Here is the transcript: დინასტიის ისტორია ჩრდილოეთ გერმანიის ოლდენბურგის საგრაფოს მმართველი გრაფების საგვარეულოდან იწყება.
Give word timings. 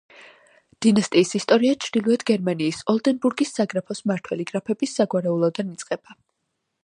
დინასტიის 0.85 1.33
ისტორია 1.39 1.73
ჩრდილოეთ 1.83 2.23
გერმანიის 2.29 2.81
ოლდენბურგის 2.95 3.53
საგრაფოს 3.59 4.03
მმართველი 4.07 4.49
გრაფების 4.53 4.99
საგვარეულოდან 5.01 5.73
იწყება. 5.77 6.19